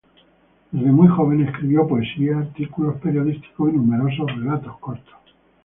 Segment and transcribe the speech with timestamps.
[0.71, 5.13] Desde muy joven escribió poesía, artículos periodísticos y numerosos relatos cortos.